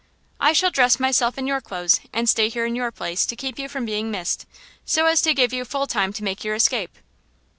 [0.39, 3.59] "I shall dress myself in your clothes and stay here in your place to keep
[3.59, 4.47] you from being missed,
[4.83, 6.97] so as to give you full time to make your escape."